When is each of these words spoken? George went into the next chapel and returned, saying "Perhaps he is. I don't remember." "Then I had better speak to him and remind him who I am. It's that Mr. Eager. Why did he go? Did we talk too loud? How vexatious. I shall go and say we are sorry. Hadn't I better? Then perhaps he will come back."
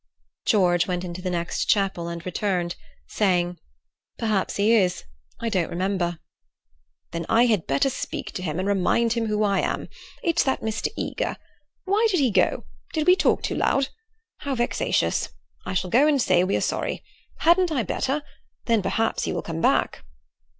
George 0.47 0.87
went 0.87 1.03
into 1.03 1.21
the 1.21 1.29
next 1.29 1.65
chapel 1.67 2.07
and 2.07 2.25
returned, 2.25 2.75
saying 3.05 3.59
"Perhaps 4.17 4.55
he 4.55 4.73
is. 4.73 5.03
I 5.39 5.47
don't 5.49 5.69
remember." 5.69 6.17
"Then 7.11 7.23
I 7.29 7.45
had 7.45 7.67
better 7.67 7.91
speak 7.91 8.31
to 8.31 8.41
him 8.41 8.57
and 8.57 8.67
remind 8.67 9.13
him 9.13 9.27
who 9.27 9.43
I 9.43 9.59
am. 9.59 9.89
It's 10.23 10.41
that 10.43 10.61
Mr. 10.61 10.87
Eager. 10.97 11.37
Why 11.83 12.07
did 12.09 12.19
he 12.19 12.31
go? 12.31 12.65
Did 12.93 13.05
we 13.05 13.15
talk 13.15 13.43
too 13.43 13.53
loud? 13.53 13.89
How 14.37 14.55
vexatious. 14.55 15.29
I 15.67 15.75
shall 15.75 15.91
go 15.91 16.07
and 16.07 16.19
say 16.19 16.43
we 16.43 16.55
are 16.55 16.61
sorry. 16.61 17.03
Hadn't 17.41 17.71
I 17.71 17.83
better? 17.83 18.23
Then 18.65 18.81
perhaps 18.81 19.25
he 19.25 19.31
will 19.33 19.43
come 19.43 19.61
back." 19.61 20.03